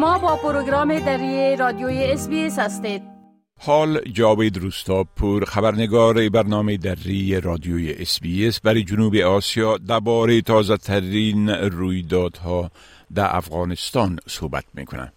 شما 0.00 0.18
با 0.18 0.36
پروگرام 0.36 0.98
دری 0.98 1.56
رادیوی 1.56 2.04
اس 2.04 2.28
هستید. 2.58 3.02
حال 3.58 4.00
جاوید 4.12 4.56
روستاپور 4.58 5.44
خبرنگار 5.44 6.28
برنامه 6.28 6.76
دری 6.76 7.40
رادیوی 7.40 7.92
اس 8.46 8.60
برای 8.60 8.84
جنوب 8.84 9.16
آسیا 9.16 9.78
درباره 9.78 10.40
تازه 10.40 10.76
ترین 10.76 11.48
رویدادها 11.48 12.70
در 13.14 13.36
افغانستان 13.36 14.18
صحبت 14.26 14.64
می‌کنم 14.74 15.12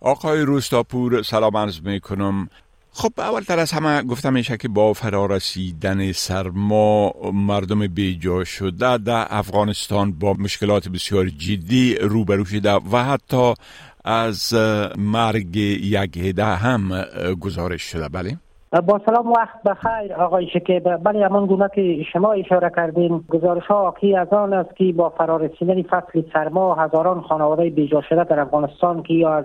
آقای 0.00 0.42
روستاپور 0.42 1.22
سلام 1.22 1.56
عرض 1.56 1.80
می‌کنم. 1.80 2.48
خب 2.92 3.12
اولتر 3.18 3.58
از 3.58 3.72
همه 3.72 4.02
گفتم 4.02 4.32
میشه 4.32 4.56
که 4.56 4.68
با 4.68 4.92
فرارسیدن 4.92 6.12
سرما 6.12 7.12
مردم 7.32 7.86
بیجا 7.86 8.44
شده 8.44 8.98
در 8.98 9.26
افغانستان 9.30 10.12
با 10.12 10.32
مشکلات 10.32 10.88
بسیار 10.88 11.28
جدی 11.28 11.94
روبرو 11.94 12.44
شده 12.44 12.72
و 12.72 13.04
حتی 13.04 13.54
از 14.04 14.54
مرگ 14.98 15.56
یک 15.56 16.16
هده 16.16 16.44
هم 16.44 16.90
گزارش 17.40 17.82
شده. 17.82 18.08
بله؟ 18.08 18.30
با 18.80 19.00
سلام 19.06 19.32
وقت 19.32 19.62
بخیر 19.62 20.14
آقای 20.14 20.46
شکیب. 20.52 20.96
بله 20.96 21.26
همان 21.26 21.46
گونه 21.46 21.68
که 21.74 22.04
شما 22.12 22.32
اشاره 22.32 22.70
کردین 22.76 23.24
گزارش 23.28 23.66
ها 23.66 23.94
از 24.18 24.28
آن 24.32 24.52
است 24.52 24.76
که 24.76 24.92
با 24.92 25.08
فرارسیدن 25.08 25.82
فصل 25.82 26.22
سرما 26.32 26.74
هزاران 26.74 27.20
خانواده 27.20 27.70
بیجا 27.70 28.02
شده 28.08 28.24
در 28.24 28.40
افغانستان 28.40 29.02
که 29.02 29.14
یا 29.14 29.34
از 29.34 29.44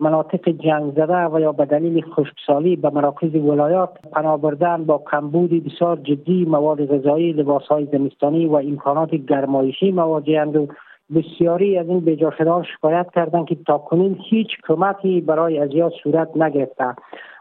مناطق 0.00 0.48
جنگ 0.48 0.92
زده 0.92 1.26
و 1.26 1.40
یا 1.40 1.52
به 1.52 1.64
دلیل 1.64 2.04
خشکسالی 2.04 2.76
به 2.76 2.90
مراکز 2.90 3.34
ولایات 3.34 3.90
پناه 4.12 4.40
بردن 4.40 4.84
با 4.84 5.02
کمبودی 5.10 5.60
بسیار 5.60 5.96
جدی 5.96 6.44
مواد 6.44 6.86
غذایی 6.86 7.32
لباس 7.32 7.62
های 7.62 7.88
زمستانی 7.92 8.46
و 8.46 8.54
امکانات 8.54 9.10
گرمایشی 9.10 9.90
مواجهند 9.90 10.56
و 10.56 10.68
بسیاری 11.14 11.78
از 11.78 11.88
این 11.88 12.00
بیجا 12.00 12.32
شکایت 12.76 13.06
کردند 13.14 13.46
که 13.46 13.56
تا 13.66 13.78
کنون 13.78 14.18
هیچ 14.30 14.48
کمکی 14.68 15.20
برای 15.20 15.58
ازیاد 15.58 15.92
صورت 16.02 16.36
نگرفته. 16.36 16.94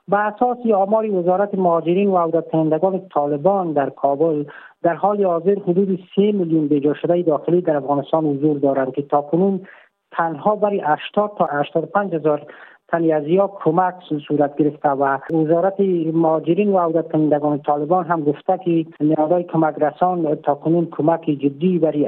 به 0.07 0.17
اساس 0.17 0.57
آمار 0.75 1.11
وزارت 1.11 1.55
مهاجرین 1.55 2.09
و 2.09 2.17
عودت 2.17 2.51
کنندگان 2.51 3.01
طالبان 3.13 3.73
در 3.73 3.89
کابل 3.89 4.45
در 4.83 4.93
حال 4.93 5.23
حاضر 5.23 5.55
حدود 5.67 5.99
3 6.15 6.21
میلیون 6.21 6.67
بیجا 6.67 6.93
شده 6.93 7.21
داخلی 7.21 7.61
در 7.61 7.75
افغانستان 7.75 8.25
حضور 8.25 8.59
دارند 8.59 8.93
که 8.93 9.01
تا 9.01 9.21
کنون 9.21 9.61
تنها 10.11 10.55
برای 10.55 10.81
80 10.85 11.31
تا 11.37 11.45
85 11.45 12.15
هزار 12.15 12.45
تنی 12.91 13.13
از 13.13 13.27
یا 13.27 13.47
کمک 13.63 13.95
صورت 14.27 14.57
گرفته 14.57 14.89
و 14.89 15.17
وزارت 15.31 15.79
مهاجرین 16.13 16.69
و 16.69 16.77
عودت 16.77 17.11
کنندگان 17.11 17.61
طالبان 17.61 18.05
هم 18.05 18.23
گفته 18.23 18.59
که 18.65 18.85
نهادهای 18.99 19.43
کمک 19.43 19.75
رسان 19.81 20.35
تا 20.35 20.55
کنون 20.55 20.87
کمک 20.91 21.21
جدی 21.21 21.79
برای 21.79 22.07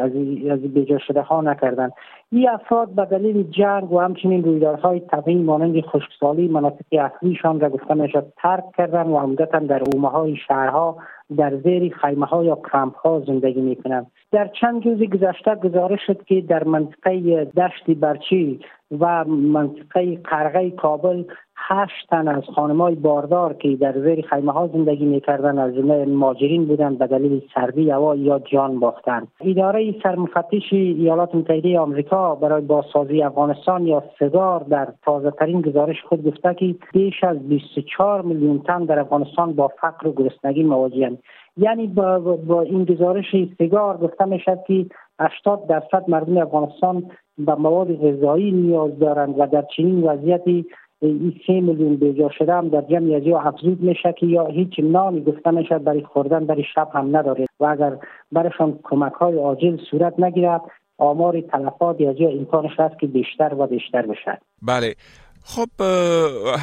از 0.52 0.62
بیجا 0.62 0.98
شده 0.98 1.22
ها 1.22 1.42
نکردند. 1.42 1.94
این 2.34 2.50
افراد 2.50 2.90
به 2.90 3.06
دلیل 3.06 3.44
جنگ 3.44 3.92
و 3.92 4.00
همچنین 4.00 4.44
رویدادهای 4.44 5.00
طبیعی 5.00 5.44
مانند 5.44 5.82
خشکسالی 5.82 6.48
مناطق 6.48 6.86
اصلیشان 6.92 7.60
را 7.60 7.70
گفته 7.70 7.94
می‌شد 7.94 8.34
ترک 8.38 8.64
کردن 8.78 9.08
و 9.08 9.18
عمدتا 9.18 9.60
در 9.60 9.82
اومه 9.94 10.10
های 10.10 10.36
شهرها 10.48 10.98
در 11.38 11.58
زیر 11.58 11.96
خیمه 11.96 12.26
ها 12.26 12.44
یا 12.44 12.56
کمپ 12.72 12.96
ها 12.96 13.20
زندگی 13.28 13.62
می 13.62 13.76
کنند 13.76 14.12
در 14.32 14.48
چند 14.48 14.86
روز 14.86 15.04
گذشته 15.04 15.56
گزارش 15.56 16.00
شد 16.08 16.24
که 16.24 16.42
در 16.42 16.64
منطقه 16.64 17.46
دشت 17.46 17.92
برچی 17.92 18.59
و 19.00 19.24
منطقه 19.26 20.16
قرغه 20.16 20.72
کابل 20.72 21.24
هشت 21.67 22.09
تن 22.09 22.28
از 22.28 22.44
خانمای 22.56 22.95
باردار 22.95 23.54
که 23.54 23.76
در 23.76 24.00
زیر 24.00 24.22
خیمه 24.22 24.52
ها 24.52 24.67
زندگی 24.67 25.06
می‌کردن 25.06 25.58
از 25.58 25.76
جمله 25.76 26.06
ماجرین 26.06 26.66
بودند 26.66 26.98
به 26.98 27.08
دلیل 27.08 27.42
سردی 27.56 27.90
هوا 27.90 28.16
یا 28.16 28.40
جان 28.40 28.80
باختند 28.80 29.28
اداره 29.42 29.95
سرمفتش 30.03 30.73
ایالات 30.73 31.36
متحده 31.36 31.80
آمریکا 31.80 32.36
برای 32.36 32.62
بازسازی 32.62 33.23
افغانستان 33.23 33.88
یا 33.88 34.03
سگار 34.20 34.59
در 34.59 34.88
تازه 35.06 35.31
ترین 35.31 35.62
گزارش 35.62 36.03
خود 36.09 36.23
گفته 36.23 36.53
که 36.53 36.76
بیش 36.94 37.23
از 37.23 37.38
24 37.50 38.22
میلیون 38.22 38.59
تن 38.59 38.86
در 38.86 39.00
افغانستان 39.00 39.53
با 39.53 39.68
فقر 39.68 40.07
و 40.07 40.13
گرسنگی 40.13 40.63
مواجهند 40.63 41.19
یعنی 41.57 41.88
با, 41.88 42.19
با 42.19 42.62
این 42.62 42.86
گزارش 42.86 43.36
سگار 43.57 43.97
گفته 43.97 44.25
می‌شد 44.25 44.59
که 44.68 44.86
80 45.19 45.68
درصد 45.68 46.03
مردم 46.07 46.38
افغانستان 46.38 47.12
به 47.38 47.56
مواد 47.56 47.96
غذایی 47.96 48.52
نیاز 48.52 49.00
دارند 49.00 49.40
و 49.40 49.46
در 49.46 49.63
چنین 49.78 50.03
وضعیتی 50.03 50.66
این 51.01 51.39
سه 51.47 51.53
میلیون 51.53 51.95
بیجا 51.95 52.29
شده 52.29 52.53
هم 52.53 52.69
در 52.69 52.81
جمعی 52.81 53.16
از 53.16 53.45
افزود 53.45 53.81
میشه 53.81 54.13
که 54.17 54.25
یا 54.25 54.45
هیچ 54.45 54.79
نامی 54.79 55.22
گفته 55.22 55.51
میشه 55.51 55.79
برای 55.79 56.03
خوردن 56.03 56.45
برای 56.45 56.63
شب 56.75 56.89
هم 56.94 57.17
نداره. 57.17 57.47
و 57.59 57.66
اگر 57.66 57.97
برشان 58.31 58.79
کمک 58.84 59.13
های 59.13 59.38
عاجل 59.38 59.78
صورت 59.91 60.19
نگیرد 60.19 60.62
آمار 60.97 61.41
تلفات 61.41 62.01
از 62.01 62.16
یا 62.19 62.29
امکانش 62.29 62.79
هست 62.79 63.00
که 63.00 63.07
بیشتر 63.07 63.53
و 63.53 63.67
بیشتر 63.67 64.06
بشه 64.06 64.38
بله. 64.62 64.95
خب 65.44 65.85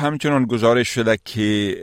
همچنان 0.05 0.45
گزارش 0.45 0.89
شده 0.89 1.17
که 1.25 1.75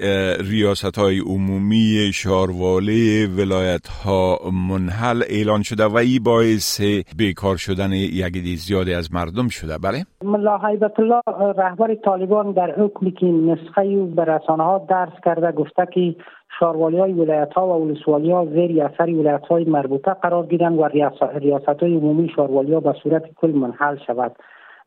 ریاست 0.52 0.98
های 0.98 1.20
عمومی 1.20 2.12
شارواله 2.14 3.28
ولایت 3.28 3.88
ها 3.88 4.40
منحل 4.70 5.24
اعلان 5.30 5.62
شده 5.64 5.86
و 5.86 5.96
ای 5.96 6.20
باعث 6.20 6.82
بیکار 7.18 7.58
شدن 7.58 7.92
یک 7.94 8.34
زیادی 8.58 8.94
از 8.94 9.14
مردم 9.14 9.48
شده 9.48 9.78
بله؟ 9.78 10.06
ملا 10.24 10.58
حیبت 10.58 11.00
الله 11.00 11.22
رهبر 11.58 11.96
طالبان 11.96 12.52
در 12.52 12.72
حکمی 12.72 13.12
که 13.12 13.26
نسخه 13.26 14.06
به 14.16 14.26
رسانه 14.26 14.64
ها 14.64 14.86
درس 14.90 15.14
کرده 15.26 15.52
گفته 15.52 15.88
که 15.94 16.16
شاروالی 16.60 17.00
های 17.00 17.14
ولایت 17.14 17.54
ها 17.54 17.68
و 17.68 17.88
ولسوالی 17.88 18.32
ها 18.32 18.46
زیر 18.46 18.84
اثر 18.84 19.10
ولایت 19.10 19.46
های 19.50 19.64
مربوطه 19.64 20.12
قرار 20.12 20.46
گیرند 20.46 20.80
و 20.80 20.86
ریاست 20.86 21.82
های 21.82 21.96
عمومی 21.96 22.32
شاروالی 22.36 22.74
ها 22.74 22.80
به 22.80 22.94
صورت 23.04 23.24
کل 23.36 23.52
منحل 23.52 23.98
شود 24.08 24.36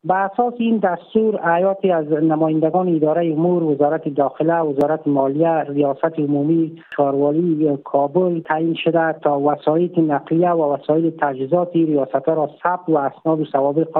به 0.03 0.15
اساس 0.15 0.53
این 0.57 0.77
دستور 0.77 1.35
آیاتی 1.35 1.91
از 1.91 2.11
نمایندگان 2.11 2.95
اداره 2.95 3.31
امور 3.31 3.63
وزارت 3.63 4.07
داخله 4.07 4.59
وزارت 4.59 5.07
مالیه 5.07 5.63
ریاست 5.69 6.19
عمومی 6.19 6.83
شاروالی 6.95 7.77
کابل 7.83 8.39
تعیین 8.39 8.75
شده 8.83 9.13
تا 9.13 9.39
وسایل 9.39 9.99
نقلیه 9.99 10.49
و 10.49 10.73
وسایل 10.73 11.11
تجهیزات 11.21 11.75
ریاست 11.75 12.29
را 12.29 12.49
ثبت 12.63 12.89
و 12.89 12.97
اسناد 12.97 13.39
و 13.39 13.45
سوابق 13.45 13.97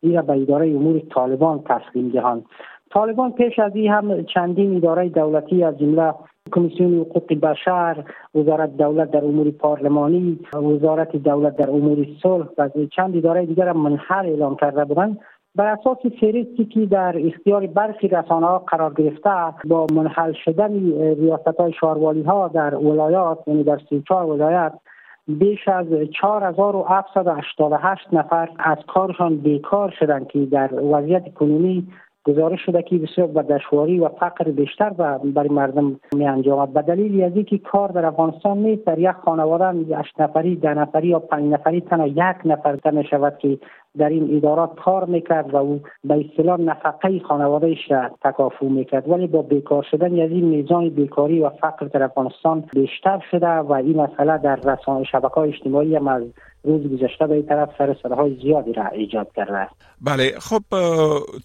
این 0.00 0.20
به 0.20 0.32
اداره 0.32 0.68
امور 0.68 1.00
طالبان 1.14 1.64
تسلیم 1.64 2.08
دهند. 2.08 2.44
طالبان 2.90 3.32
پیش 3.32 3.58
از 3.58 3.76
این 3.76 3.92
هم 3.92 4.24
چندین 4.24 4.76
اداره 4.76 5.08
دولتی 5.08 5.64
از 5.64 5.78
جمله 5.78 6.14
کمیسیون 6.52 6.98
حقوق 7.00 7.34
بشر 7.34 8.04
وزارت 8.34 8.76
دولت 8.76 9.10
در 9.10 9.24
امور 9.24 9.50
پارلمانی 9.50 10.38
وزارت 10.54 11.16
دولت 11.16 11.56
در 11.56 11.70
امور 11.70 12.06
صلح 12.22 12.46
و 12.58 12.68
چند 12.96 13.16
اداره 13.16 13.46
دیگر 13.46 13.72
منحل 13.72 14.26
اعلام 14.26 14.56
کرده 14.56 14.84
بودند. 14.84 15.18
بر 15.54 15.66
اساس 15.66 15.98
فهرستی 16.20 16.64
که 16.64 16.86
در 16.86 17.14
اختیار 17.26 17.66
برخی 17.66 18.08
رسانه 18.08 18.58
قرار 18.58 18.94
گرفته 18.94 19.30
با 19.64 19.86
منحل 19.92 20.32
شدن 20.32 20.72
ریاست 21.14 21.60
های 21.60 21.72
شاروالی 21.80 22.22
ها 22.22 22.48
در 22.48 22.74
ولایات 22.74 23.38
یعنی 23.46 23.64
در 23.64 23.78
34 23.88 24.24
ولایت 24.24 24.72
بیش 25.28 25.68
از 25.68 25.86
4788 26.20 28.08
نفر 28.12 28.48
از 28.58 28.78
کارشان 28.86 29.36
بیکار 29.36 29.94
شدند 29.98 30.26
که 30.26 30.38
در 30.38 30.70
وضعیت 30.74 31.34
کنونی 31.34 31.86
گزارش 32.28 32.60
شده 32.66 32.82
که 32.82 32.98
بسیار 32.98 33.26
به 33.26 33.42
دشواری 33.42 33.98
و 34.00 34.08
فقر 34.08 34.50
بیشتر 34.50 34.90
برای 34.90 35.48
مردم 35.48 36.00
می 36.12 36.28
انجامد 36.28 36.72
به 36.72 36.82
دلیل 36.82 37.22
از 37.22 37.32
اینکه 37.34 37.58
کار 37.58 37.88
در 37.88 38.06
افغانستان 38.06 38.58
نیست 38.58 38.84
در 38.84 38.98
یک 38.98 39.16
خانواده 39.24 39.96
هشت 39.96 40.20
نفری 40.20 40.56
ده 40.56 40.74
نفری 40.74 41.08
یا 41.08 41.18
پنج 41.18 41.52
نفری 41.52 41.80
تنها 41.80 42.06
یک 42.06 42.36
نفر 42.44 42.76
تنها 42.76 43.02
شود 43.02 43.38
که 43.38 43.58
در 43.98 44.08
این 44.08 44.36
ادارات 44.36 44.74
کار 44.84 45.04
می‌کرد 45.04 45.54
و 45.54 45.56
او 45.56 45.80
به 46.04 46.24
اصطلاح 46.24 46.60
نفقه 46.60 47.20
خانوادهش 47.28 47.92
تکافو 48.24 48.68
می‌کرد. 48.68 49.08
ولی 49.08 49.26
با 49.26 49.42
بیکار 49.42 49.86
شدن 49.90 50.20
از 50.20 50.30
این 50.30 50.44
میزان 50.44 50.88
بیکاری 50.88 51.40
و 51.40 51.50
فقر 51.50 51.86
در 51.86 52.02
افغانستان 52.02 52.64
بیشتر 52.72 53.22
شده 53.30 53.46
و 53.46 53.72
این 53.72 53.96
مسئله 53.96 54.38
در 54.38 54.56
رسانه 54.56 55.04
شبکه 55.04 55.34
های 55.34 55.48
اجتماعی 55.48 55.96
هم 55.96 56.08
از 56.08 56.22
روز 56.64 56.82
گذشته 56.92 57.26
به 57.26 57.34
این 57.34 57.46
طرف 57.46 57.68
سر 57.78 57.96
صداهای 58.02 58.36
زیادی 58.42 58.72
را 58.72 58.86
ایجاد 58.86 59.28
کرده 59.36 59.68
بله 60.00 60.32
خب 60.38 60.62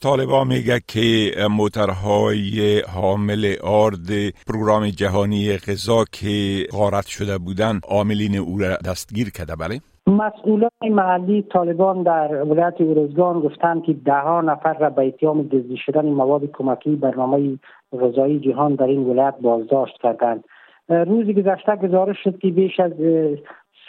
طالبا 0.01 0.43
میگه 0.43 0.79
که 0.87 1.31
موترهای 1.49 2.79
حامل 2.79 3.55
آرد 3.63 4.07
پروگرام 4.47 4.89
جهانی 4.89 5.57
غذا 5.57 6.05
که 6.11 6.65
غارت 6.71 7.07
شده 7.07 7.37
بودن 7.37 7.79
عاملین 7.87 8.35
او 8.35 8.57
را 8.57 8.77
دستگیر 8.85 9.29
کرده. 9.29 9.55
بله؟ 9.55 9.79
مسئولان 10.07 10.69
محلی 10.81 11.41
طالبان 11.41 12.03
در 12.03 12.43
ولایت 12.43 12.81
اورزگان 12.81 13.39
گفتند 13.39 13.83
که 13.83 13.93
ده 13.93 14.19
ها 14.19 14.41
نفر 14.41 14.73
را 14.73 14.89
به 14.89 15.07
اتهام 15.07 15.41
دزدی 15.41 15.77
شدن 15.77 16.05
مواد 16.05 16.45
کمکی 16.45 16.95
برنامه 16.95 17.59
غذایی 18.01 18.39
جهان 18.39 18.75
در 18.75 18.85
این 18.85 19.03
ولایت 19.03 19.35
بازداشت 19.41 20.01
کردند. 20.01 20.43
روز 20.89 21.25
گذشته 21.25 21.75
گزارش 21.75 22.17
شد 22.23 22.39
که 22.39 22.47
بیش 22.47 22.79
از 22.79 22.91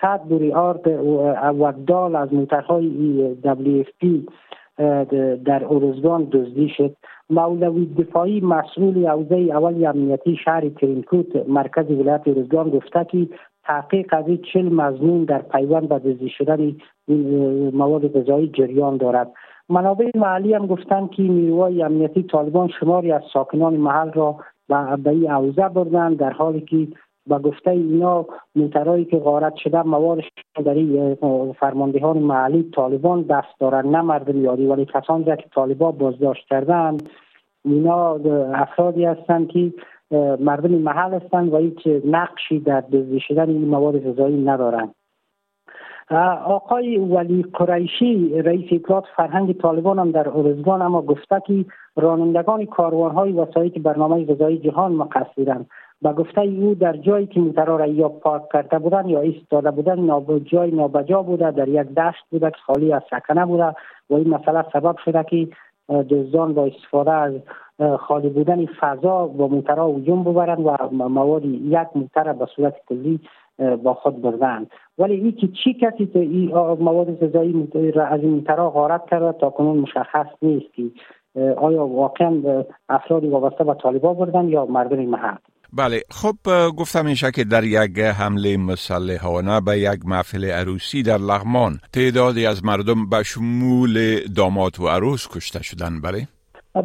صد 0.01 0.53
آرد 0.55 0.87
و 1.61 1.73
دال 1.87 2.17
از 2.17 2.35
موترهای 2.35 3.37
WFP 3.45 4.07
در 5.45 5.65
اورزگان 5.65 6.25
دزدی 6.25 6.69
شد. 6.69 6.97
مولوی 7.31 7.87
دفاعی 7.87 8.41
مسئول 8.41 9.07
حوزه 9.07 9.37
اول 9.37 9.87
امنیتی 9.87 10.37
شهر 10.45 10.69
ترینکوت 10.69 11.49
مرکز 11.49 11.91
ولایت 11.91 12.29
اورزگان 12.29 12.71
گفته 12.71 13.05
که 13.05 13.29
تحقیق 13.67 14.15
از 14.15 14.29
این 14.29 14.43
چل 14.53 15.25
در 15.25 15.43
پیوند 15.43 15.89
به 15.89 15.99
دزدی 15.99 16.29
شدن 16.29 16.77
مواد 17.73 18.21
غذایی 18.21 18.49
جریان 18.49 18.97
دارد. 18.97 19.33
منابع 19.69 20.11
محلی 20.15 20.55
هم 20.55 20.67
گفتند 20.67 21.11
که 21.11 21.23
نیروهای 21.23 21.83
امنیتی 21.83 22.23
طالبان 22.23 22.69
شماری 22.81 23.13
از 23.13 23.23
ساکنان 23.33 23.77
محل 23.77 24.13
را 24.13 24.37
به 24.97 25.11
این 25.11 25.31
عوضه 25.31 25.69
بردن 25.69 26.15
در 26.15 26.31
حالی 26.31 26.61
که 26.61 26.89
با 27.27 27.39
گفته 27.39 27.71
اینا 27.71 28.27
موترهایی 28.57 29.05
که 29.05 29.17
غارت 29.17 29.57
شده 29.57 29.83
موارد 29.83 30.25
در 30.65 31.15
فرماندهان 31.53 32.19
محلی 32.19 32.71
طالبان 32.77 33.23
دست 33.23 33.61
دارن 33.61 33.87
نه 33.87 34.03
مردم 34.03 34.45
یاری 34.45 34.67
ولی 34.67 34.85
کسانی 34.85 35.25
که 35.25 35.45
طالبان 35.55 35.93
بازداشت 35.93 36.47
کردن 36.49 36.97
اینا 37.65 38.15
افرادی 38.55 39.05
هستند 39.05 39.49
که 39.49 39.73
مردم 40.41 40.71
محل 40.71 41.15
هستند 41.15 41.53
و 41.53 41.57
هیچ 41.57 41.87
نقشی 42.05 42.61
در 42.61 42.81
دزدی 42.81 43.21
شدن 43.21 43.49
این 43.49 43.69
مواد 43.69 44.11
غذایی 44.11 44.45
ندارند 44.45 44.95
آقای 46.45 46.99
ولی 46.99 47.43
قریشی 47.43 48.43
رئیس 48.43 48.69
اطلاعات 48.73 49.05
فرهنگ 49.17 49.61
طالبان 49.61 49.99
هم 49.99 50.11
در 50.11 50.29
ارزگان 50.29 50.83
اما 50.83 51.03
گفته 51.03 51.43
که 51.47 51.65
رانندگان 51.97 52.67
کاروان 52.67 53.11
های 53.11 53.33
وسایط 53.33 53.79
برنامه 53.79 54.25
غذایی 54.25 54.59
جهان 54.59 54.93
مقصرند 54.93 55.67
با 56.03 56.13
گفته 56.13 56.41
او 56.41 56.75
در 56.75 56.97
جایی 56.97 57.27
که 57.27 57.41
موترا 57.41 57.77
را 57.77 57.87
یا 57.87 58.09
پارک 58.09 58.43
کرده 58.53 58.79
بودن 58.79 59.09
یا 59.09 59.21
ایستاده 59.21 59.71
بودن 59.71 60.01
ناب 60.01 60.39
جای 60.39 60.71
نابجا 60.71 61.23
بوده 61.23 61.51
در 61.51 61.69
یک 61.69 61.95
دشت 61.95 62.25
بوده 62.31 62.51
که 62.51 62.57
خالی 62.67 62.93
از 62.93 63.03
سکنه 63.11 63.47
بوده 63.47 63.75
و 64.11 64.15
این 64.15 64.29
مسئله 64.29 64.65
سبب 64.73 64.97
شده 65.05 65.25
که 65.25 65.49
دزدان 65.89 66.55
با 66.55 66.67
استفاده 66.67 67.13
از 67.13 67.33
خالی 67.99 68.29
بودن 68.29 68.67
فضا 68.67 69.27
با 69.27 69.49
موترا 69.49 69.89
هجوم 69.89 70.25
ببرند 70.25 70.67
و 70.67 71.09
مواد 71.09 71.45
یک 71.45 71.89
موتر 71.95 72.33
به 72.33 72.47
صورت 72.57 72.75
کلی 72.89 73.21
با 73.83 73.95
خود 73.95 74.23
بردن 74.23 74.67
ولی 74.99 75.15
ای 75.15 75.33
که 75.33 75.49
چی 75.49 75.75
کسی 75.75 76.07
که 76.07 76.19
این 76.19 76.55
مواد 76.81 77.27
غذایی 77.27 77.69
از 78.11 78.21
این 78.21 78.31
موترا 78.31 78.71
غارت 78.71 79.07
کرده 79.11 79.33
تا 79.33 79.51
کنون 79.51 79.79
مشخص 79.79 80.27
نیست 80.43 80.75
که 80.75 80.83
آیا 81.57 81.87
واقعا 81.87 82.65
افرادی 82.89 83.29
وابسته 83.29 83.65
به 83.65 83.75
طالبا 83.75 84.15
بردن 84.15 84.49
یا 84.49 84.67
مردم 84.67 85.05
محل. 85.05 85.37
بله 85.79 86.01
خب 86.11 86.37
گفتم 86.79 87.05
میشه 87.05 87.31
که 87.31 87.45
در 87.45 87.65
یک 87.65 87.99
حمله 87.99 88.57
مسلحانه 88.57 89.61
به 89.61 89.79
یک 89.79 90.07
محفل 90.07 90.45
عروسی 90.45 91.03
در 91.03 91.19
لغمان. 91.19 91.73
تعدادی 91.93 92.47
از 92.47 92.65
مردم 92.65 93.09
به 93.11 93.23
شمول 93.23 94.21
داماد 94.37 94.81
و 94.81 94.89
عروس 94.89 95.29
کشته 95.37 95.63
شدن 95.63 96.01
بله؟ 96.01 96.29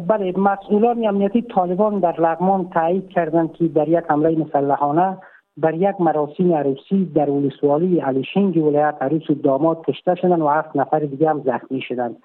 بله 0.08 0.32
مسئولان 0.38 1.06
امنیتی 1.08 1.42
طالبان 1.42 2.00
در 2.00 2.20
لغمان 2.20 2.70
تایید 2.74 3.08
کردند 3.08 3.52
که 3.52 3.68
در 3.68 3.88
یک 3.88 4.04
حمله 4.08 4.36
مسلحانه 4.38 5.18
بر 5.56 5.74
یک 5.74 6.00
مراسم 6.00 6.52
عروسی 6.52 7.04
در 7.14 7.30
ولسوالی 7.30 8.00
علیشنگ 8.00 8.56
ولایت 8.56 8.94
عروس 9.00 9.30
و 9.30 9.34
داماد 9.34 9.84
کشته 9.88 10.14
شدند 10.14 10.40
و 10.40 10.48
هفت 10.48 10.76
نفر 10.76 10.98
دیگه 10.98 11.28
هم 11.28 11.42
زخمی 11.46 11.82
شدند. 11.88 12.16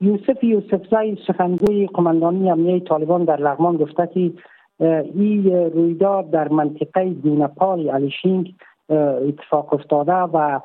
یوسف 0.00 0.44
یوسفزای 0.44 1.16
سخنگوی 1.26 1.86
قماندانی 1.86 2.50
امنیتی 2.50 2.86
طالبان 2.86 3.24
در 3.24 3.36
لغمان 3.36 3.76
گفته 3.76 4.10
که 4.14 4.32
این 4.80 5.70
رویداد 5.74 6.30
در 6.30 6.48
منطقه 6.48 7.10
دونپال 7.10 7.90
علیشینگ 7.90 8.54
اتفاق 9.28 9.74
افتاده 9.74 10.12
و 10.12 10.60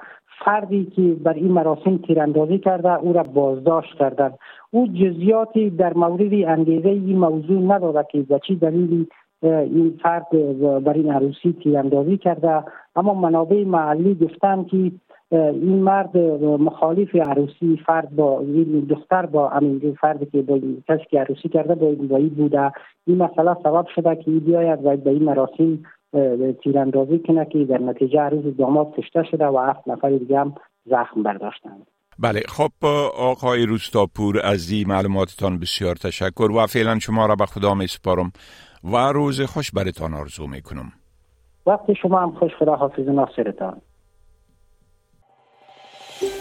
فردی 0.46 0.86
که 0.86 1.02
بر 1.02 1.34
این 1.34 1.52
مراسم 1.52 1.98
تیراندازی 1.98 2.58
کرده 2.58 3.00
او 3.00 3.14
را 3.14 3.24
بازداشت 3.24 3.94
کردن 3.94 4.34
او 4.72 4.88
جزیاتی 4.88 5.70
در 5.70 5.94
مورد 5.94 6.34
انگیزه 6.48 6.90
این 6.90 7.18
موضوع 7.18 7.62
نداده 7.62 8.08
که 8.12 8.22
به 8.22 8.40
چی 8.48 8.56
دلیلی 8.56 9.08
این 9.44 10.00
فرد 10.04 10.30
بر 10.84 10.94
این 10.94 11.12
عروسی 11.12 11.56
تیراندازی 11.64 12.18
کرده. 12.18 12.64
اما 12.96 13.14
منابع 13.14 13.64
محلی 13.64 14.16
گفتند 14.16 14.68
که 14.68 14.92
این 15.32 15.84
مرد 15.84 16.18
مخالف 16.42 17.16
عروسی 17.16 17.80
فرد 17.86 18.16
با 18.16 18.40
این 18.40 18.88
دختر 18.90 19.26
با 19.26 19.50
همین 19.50 19.98
فردی 20.02 20.26
که 20.26 20.42
با 20.42 20.60
کسی 20.88 21.04
که 21.10 21.20
عروسی 21.20 21.50
کرده 21.50 21.76
با 21.76 22.18
این 22.18 22.30
بوده. 22.30 22.72
این 23.08 23.18
مسئله 23.18 23.54
سبب 23.64 23.86
شده 23.96 24.16
که 24.16 24.32
این 24.32 24.40
بیاید 24.40 24.86
و 24.86 24.98
به 24.98 25.10
این 25.10 25.24
مراسم 25.24 25.80
تیراندازی 26.64 27.20
کنه 27.28 27.46
که 27.46 27.66
در 27.66 27.78
نتیجه 27.78 28.20
عروس 28.20 28.56
داماد 28.56 28.96
کشته 28.96 29.24
شده 29.24 29.46
و 29.46 29.58
هفت 29.58 29.88
نفر 29.88 30.10
دیگه 30.10 30.40
هم 30.40 30.56
زخم 30.86 31.24
برداشتند. 31.24 31.88
بله 32.20 32.40
خب 32.48 32.72
آقای 33.20 33.66
روستاپور 33.66 34.42
از 34.44 34.72
این 34.72 34.88
معلوماتتان 34.88 35.60
بسیار 35.60 35.96
تشکر 35.96 36.52
و 36.52 36.66
فعلا 36.68 37.00
شما 37.00 37.26
را 37.26 37.36
به 37.36 37.46
خدا 37.46 37.74
می 37.74 37.88
سپارم 37.88 38.32
و 38.84 38.98
روز 38.98 39.42
خوش 39.42 39.72
برتان 39.72 40.14
آرزو 40.14 40.48
می 40.48 40.62
کنم. 40.62 40.92
وقت 41.68 41.94
شما 41.94 42.20
هم 42.20 42.32
خوش 42.32 42.52
خدا 42.60 42.76
حافظ 42.76 43.08
ناصرتان. 43.08 43.82